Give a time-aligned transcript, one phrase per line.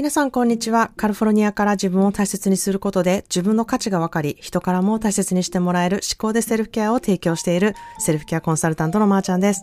[0.00, 0.92] 皆さんこんにちは。
[0.96, 9.62] カルフォルニアから自分を大切にすることで自分の価値が分かり、人からも大切にしてもらえる思考でセルフケアを提供しているセルフケアコンサルタントのまーちゃんです。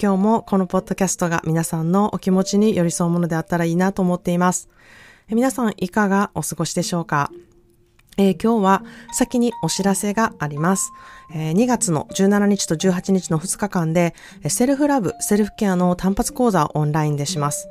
[0.00, 4.68] 今日もこのポッドキャストが皆さんのお気持ちに寄り添うものであったらいいなと思っています。
[5.28, 7.32] 皆さんいかがお過ごしでしょうか？
[8.18, 8.82] えー、今日は
[9.12, 10.92] 先にお知らせがあります。
[11.34, 14.14] えー、2月の17日と18日の2日間で、
[14.48, 17.68] セルフラブ、セルフケアの単発講座をオンラインでします。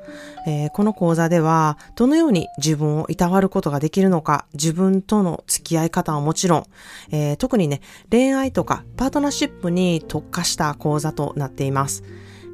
[0.48, 6.66] えー、この講座では、どのように自分をいたわることができるのか、自分との付き合い方はもちろん、
[7.12, 12.04] え特にね、恋愛とかパートナーシップに特化した講座となっています。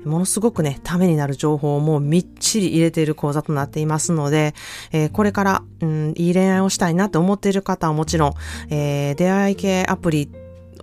[0.05, 4.53] ものすごくね、ためになる情報をもうみっちり入れている講座となっていますので、
[4.91, 8.33] えー、これから、うん、いい恋愛をしたいなって思っている方はもちろん、
[8.69, 10.29] えー、出会い系アプリ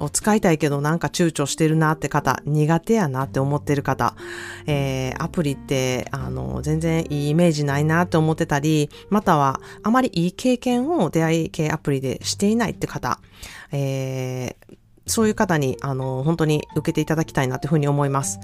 [0.01, 4.15] を使いたいけどなんか躊躇してるなって方、苦手やなって思ってる方、
[4.67, 13.21] えー、アプリって、あの、全然いいイメージないなって思ってたり、またはあまりいい経験を出会い系アプリでしていないって方、
[13.73, 14.77] えー、
[15.07, 18.41] そういう方に、あの、本当に受けていただきたいなというふうに思います。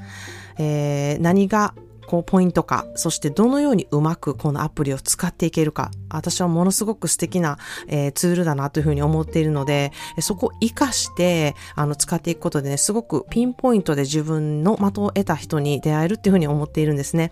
[0.58, 1.74] えー、何が
[2.10, 17.30] こうポイントか、そしてどのようにうまくこのアプリを使っていけるか、私はものすごく素敵な、えー、ツールだなというふうに思っているので、そこを活かして、あの、使っていくことでね、すごくピンポイントで自分の的を得た人に出会えるっていうふうに思っているんですね。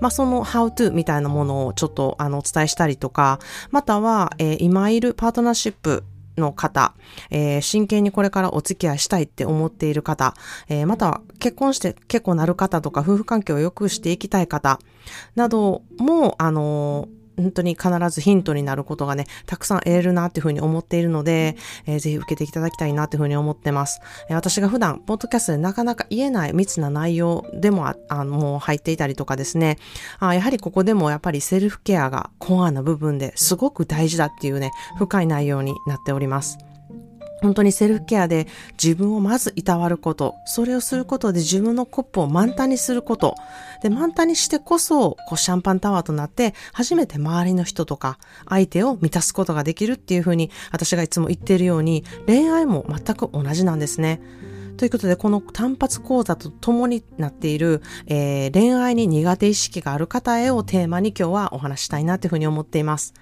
[0.00, 3.38] まあ、その how to みたいなものをちょっとあのお伝えしたりとか、
[3.70, 6.04] または、えー、今いるパートナーシップ
[6.42, 6.94] の方、
[7.30, 10.34] えー、真剣にこれからお付き合いしたいって思っている方、
[10.68, 14.78] えー、または結婚して結構なる方とか夫婦関係を良くしていきたい方
[15.34, 24.00] なども、あのー本当に必ずヒントになることがね、たくさん得れるなっていうふうに思っているので、えー、ぜひ受けていただきたいなっていうふうに思ってます。
[24.28, 29.78] えー、私が普段、ポッドキャストでなかなか言えない密な内容でもあ、あの、もう入っていたりとかですね、
[30.18, 36.71] あやはりここでもやっぱりセルフケアがコアな部分ですごく大事だっていうね、深い内容になっております。
[37.42, 38.46] 本当にセルフケアで
[38.82, 43.34] 自分をまずいたわること、それをすることで自分のコップを満タンにすること、
[43.82, 54.20] で、満タンにしてこそ、こう、シャンパンタワーとなって、初めて周りの人とか、相手を満たすことができるっていうふうに、私がいつも言っているように、恋愛も全く同じなんですね。
[54.76, 63.14] ということで、この単発講座と共になっている、えー、恋愛に苦手意識がある方へをテーマに今日はお話したいなというふうに思っています。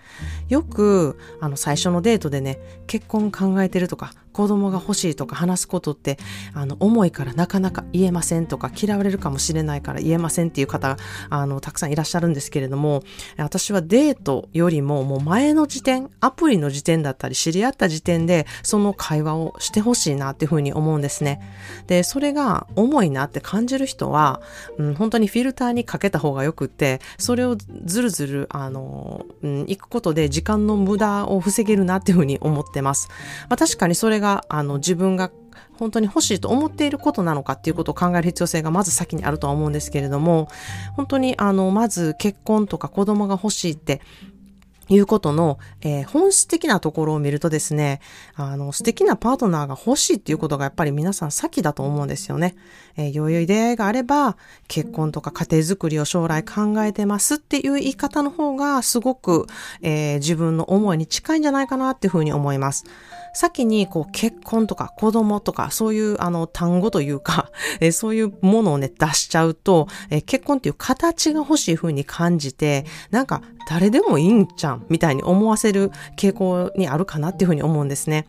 [0.49, 6.19] よく、あの、最初のデートでね、結婚考えてるとか、子供が欲しいとか話すことって、
[6.55, 10.97] あの、重いからなかなか言えませんとか、嫌われるかもしれないから言えませんっていう方、
[11.29, 13.03] あの、たくさんいらっしゃるんですけれども、
[13.37, 21.41] 私はデートよりももう前の時点、アプリの時点だったり、知り合った時点で、その会話をしてほしいなっていうふうに思うんですね。
[21.87, 24.41] で、それが重いなって感じる人は、
[24.79, 33.09] うん、本当にフィルターにかけた方がよくって、それをずるずる、あの、うん、行くことで時間の無駄を防げるなっていうふうに思ってます。
[33.49, 35.31] まあ確かにそれが、あの、自分が
[35.79, 40.49] 本当に欲しいと思っていることなのかっていうことを考える必要性がまず先にあるとは思うんですけれども、
[40.95, 44.01] 本当にあの、まず結婚とか子供が欲しいって
[44.91, 48.01] いうことの、えー、本質的なところを見るとですね、
[48.35, 52.57] あの、素敵なパートナーが欲しいっていうことがやっぱり皆さん先だと思うんですよね。
[52.97, 54.37] えー、余裕出会いがあれば、
[54.69, 59.47] 結婚とか家庭づくりを将来考えてますっていう言い方の方がすごく、
[59.81, 62.85] えー、自分の思いに近いんじゃないかなっていうふうに思います。
[63.33, 78.27] 先にこう結婚とか子供とかそういうあの単語というか、 え、そういうものをね出しちゃうと、え、結婚っていう形が欲しい風に感じて、なんか誰でもいいんじゃんみたいに思わせる傾向にあるかなっていうふうに思うんですね。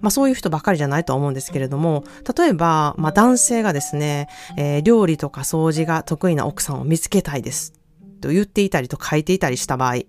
[0.00, 2.04] まあそういう人ばかりじゃないと思うんですけれども、
[2.36, 7.77] 例えば、まあ男性がですね、えー、料理とか掃除が得意な奥さんを見つけたいです。
[8.18, 10.06] と言っていたりと書いていたりした場合、え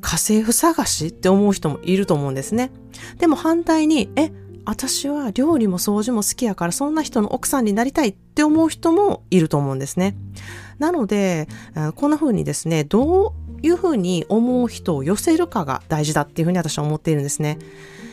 [0.00, 2.70] 家政婦探しって思う人もいると思うんですね。
[3.18, 4.30] でも反対に、え
[4.64, 10.14] 私は料理も掃除も好きやからそんな人の奥さんになりたいって思う人もいると思うんですね。
[10.78, 11.48] なので、
[11.96, 17.58] こんな風にですね、どういうふうに思う人を寄せるかが大事だっていうふうに私は思っているんですね。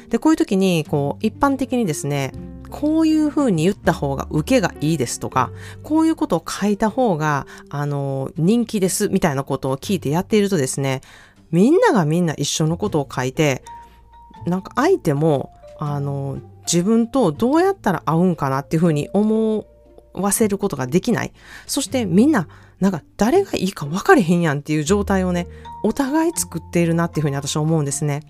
[0.09, 2.31] で、こういう時に、こう、一般的にですね、
[2.69, 5.51] こういうふうに言った方が受けがいいですとか、
[5.83, 11.01] こういうことを書いた方が、あの、人気ですみたいなことを聞いてやっているとですね、
[11.51, 13.63] みんながみんな一緒のことを書いて、
[14.45, 19.65] なんか相手も、あの、自分とどうやったら合うんかなっていうふうに思
[20.13, 21.31] わせることができない。
[21.67, 22.47] そしてみんな
[22.79, 25.47] なんか誰がいいか分かれへんやんっていう状態をね、
[25.83, 28.21] お互い作っているなっていうふうに私は思うんですね。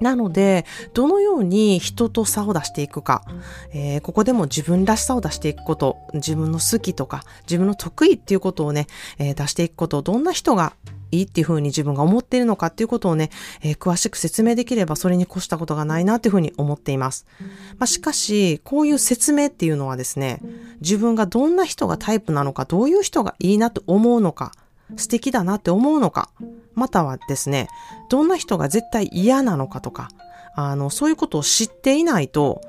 [0.00, 0.64] なので、
[0.94, 3.24] どのように人と差を出していくか、
[3.72, 8.86] えー、ここでも自分らしさを出していくこと、自分の好きとか、自分の得意っていうことをね、
[9.18, 9.98] えー、出していくこと。
[9.98, 10.72] をどんな人が
[11.10, 13.30] いいっていうふうに自分が思っているのかっていうことをね、
[13.62, 17.26] えー、詳しく説明できればそれに越したことがないなっていうふうに思っています。
[17.78, 20.40] まあ、しかし、こういう説明っていうのはですね、
[20.80, 24.52] 自分がどんな人がタイプなのか、どういう人がいいなと思うのか、
[24.96, 26.30] 素敵だなって思うのか、
[26.74, 27.68] またはですね、
[28.08, 30.08] どんな人が絶対嫌なのかとか、
[30.54, 32.60] あの、そういうことを知っていないと、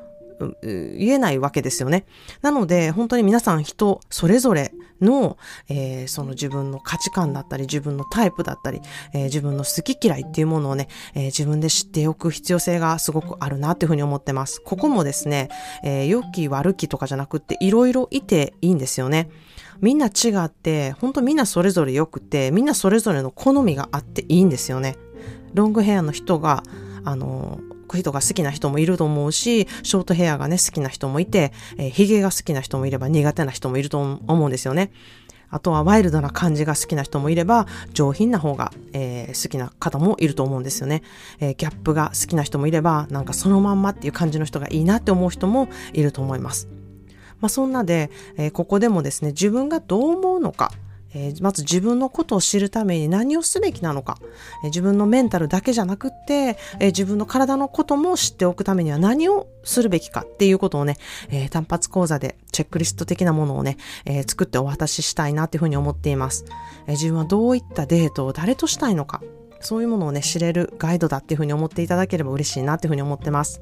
[0.62, 2.06] 言えないわけですよね。
[2.42, 5.38] なので、本当に皆さん人それぞれの、
[5.70, 8.82] えー、その自分の価値観だったり、自分のタイプだったり、
[9.14, 14.62] えー、自分の好き嫌いっていうものをね、えー、自分で知っておく必要性がすごくあるなっていうふうに思ってます。
[14.62, 15.50] ここもですね、
[15.84, 19.30] え良き悪きとかじゃなくって、いろいろいていいんですよね。
[19.82, 24.98] みんな違って、本当みんなそれぞれ良くて、みんなそれぞれの好みがあっていいんですよね。
[25.54, 26.64] ロングヘアの人が、
[27.06, 27.60] あの、
[27.98, 34.92] 人が好きな人もいると思うし、ショートヘアがね、好きな人もいて、えー、髭が好きな人もいれば苦手な人もいると思うんですよね。
[35.52, 41.02] あとはワイルドな感じが好きな人もいれば、上品な方が、えー、好きな方もいると思うんですよね、
[41.40, 46.68] えー、ギャップが好きな人もいれば、なんかそのまんまっていう感じの人がいいなって思う人もいると思います。
[47.42, 50.72] まあ、そんなで、えー、ここでもですね、自分がどう思うのか、
[51.14, 54.18] えー、まず自分のことを知るために何をすべきなのか、
[54.64, 60.22] えー、自分のメンタルだけじゃなくって、えー、自分の体のことも知っておくためには何をするべきか。
[60.22, 60.96] っていうことをね、
[61.32, 63.76] え単発講座でチェックリスト的なものをね、
[64.06, 66.46] え作ってお渡ししたいなっていうふうに思っています、
[66.88, 69.22] え自分はどういったデートを誰としたいのか、
[69.60, 73.62] そういうものをね、知れるガイドだっていうふうに思っていただければ嬉しいなっていうふうに思ってます。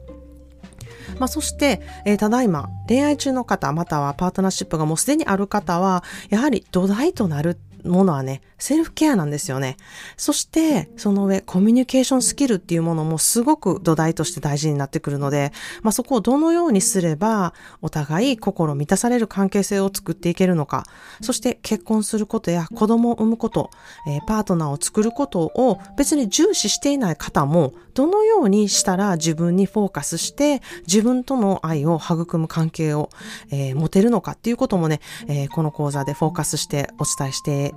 [1.19, 9.77] まあ、そして、えー、ただいま恋愛中の方、またはパートナーシップがもうすでにある方は、やはり土台となるものはね、セルフケアなんですよね。
[10.17, 15.51] そして、その上、コミュニケーションスキルっていうものもすごく土台として大事になってくるので、
[15.83, 20.85] まあ、そこをどのようにすれば、お互い心満たされる関係性を作っていけるのか、
[21.21, 23.69] そして結婚することや子供を産むこと、
[24.07, 33.09] えー、パートナーを作ることを別に重視していない方も、どのようにしたら自分にフォーカスして、自分との愛を育む関係を、
[33.51, 37.73] えー、持てるのかっていうこともね、えー、この講座でフォーカスしてお伝えして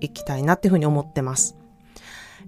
[0.00, 1.56] いきたいなっていうふうに思ってます。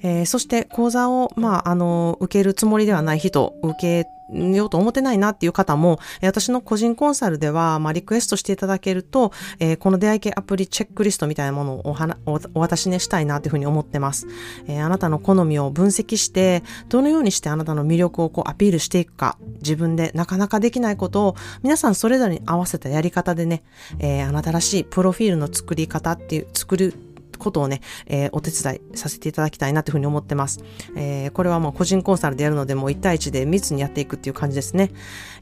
[0.02, 14.26] えー、そして講座を、まあ、あの、受けるつもりではない人、受けようと思ってないなっていう方も、私の個人コンサルでは、まあ、リクエストしていただけると、えー、この出会い系アプリチェックリストみたいなものをおはおお渡しねしたいなというふうに思ってます、
[14.66, 23.62] えー、あなたの好みを分析して、どのようにしてあなたの魅力をこうアピールしていくか、自分でなかなかできないことを、皆さんそれぞれに合わせたやり方でね、
[23.98, 26.94] えー、あなたらしいプロフィールの作り方っていう、作る
[27.36, 30.60] ことをね、えー、お手伝いさせていただきたいなというふうに思ってます。
[30.96, 34.90] えー、これはもう個人コンサルでやるので、もう1対1で密にやっていくっていう感じですね。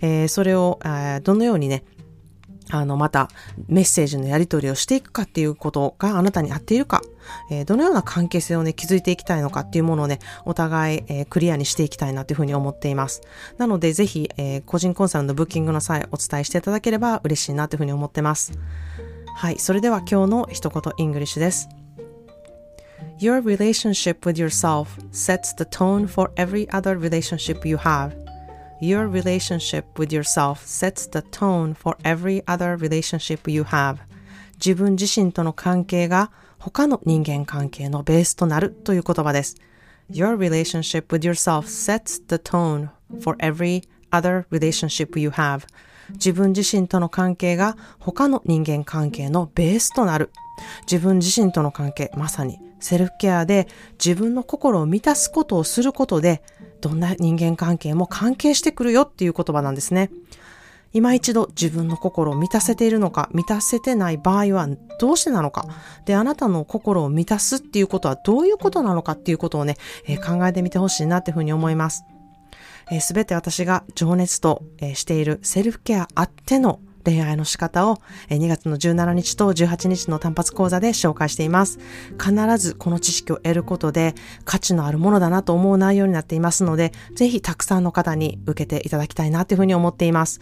[0.01, 1.85] えー、それを、え、どのようにね、
[2.71, 3.29] あの、また、
[3.69, 7.03] メッセージのやり取りをしていくかっていうことがあなたに合っているか、
[7.51, 13.21] えー、どのような関係性をね、築いていきたいのかっていうものをね、お互い、えー、クリアにしていきたいなというふうに思っています。
[13.59, 18.53] なので、ぜひ、えー、個人コンサルのブッキングの際、お伝えしていただければ嬉しいなというふうに思ってます。
[19.37, 21.69] はい、それでは今日の一言 English です。
[23.20, 28.14] Your relationship with yourself sets the tone for every other relationship you have.
[28.82, 33.98] Your relationship with yourself sets the tone for every other relationship you have.
[34.58, 39.58] 自分自身との関係が他の人間関係のベースとなるという言葉です。
[40.10, 42.90] Your relationship with yourself sets the tone
[43.22, 45.64] for every other relationship you have.
[46.14, 50.32] 自分自身との関係が他の人間関係のベースとなる。
[50.90, 53.67] 自分自身との関係、まさに セルフケアで
[54.05, 56.43] 自分の心を満たすことをすることで、
[56.83, 60.11] どんな人間関係も関係してくるよっていう言葉なんですね。
[60.93, 64.69] 今一度自分の心を満たせているのか、満たせてない場合は
[65.01, 65.67] どうしてなのか。
[66.05, 69.77] で、あなたの心を満たすっていうことはどういうことなのかっていうことをね、
[70.07, 72.05] えー、考えてみてほしいなっていうふうに思います。
[73.01, 81.79] す、え、べ、て私が情熱と、えー、しているセルフケアあっての恋愛の仕方を2月の17日と18日の単発講座で紹介しています。
[82.23, 90.41] 必ずこの知識を得ることで価値のあるものだなと思う内容になっていますので、ぜひたくさんの方に受けていただきたいなというふうに思っています。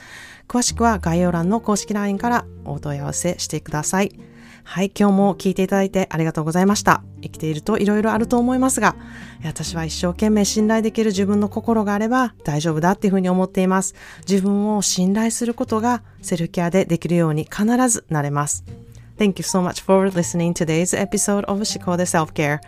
[0.49, 4.32] 詳しくは概要欄の公式 LINE からお問い合わせしてください。
[4.65, 7.03] はい、今日も聞いていただいてありがとうございました。
[7.21, 8.97] 生きていると色々あると思いますが、
[9.45, 13.95] 私は一生懸命信頼できる自分の心があれば大丈夫だっていうふうに思っています。
[14.29, 18.65] 自分を信頼することがセルフケアでできるように必ずなれます。
[19.19, 22.61] Thank you so much for listening to today's episode of 思考で Self-Care.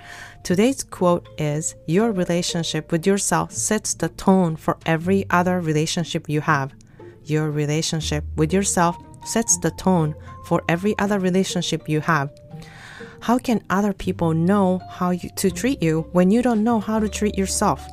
[0.42, 6.40] Today's quote is Your relationship with yourself sets the tone for every other relationship you
[6.42, 6.70] have.
[7.24, 10.14] Your relationship with yourself sets the tone
[10.44, 12.30] for every other relationship you have.
[13.20, 16.98] How can other people know how you, to treat you when you don't know how
[16.98, 17.88] to treat yourself?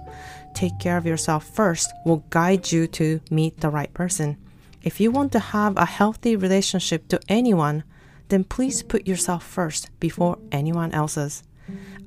[0.53, 4.37] Take care of yourself first will guide you to meet the right person.
[4.83, 7.83] If you want to have a healthy relationship to anyone,
[8.29, 11.43] then please put yourself first before anyone else's.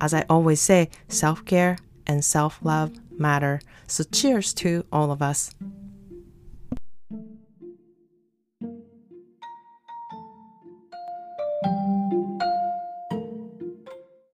[0.00, 3.60] As I always say, self care and self love matter.
[3.86, 5.50] So cheers to all of us.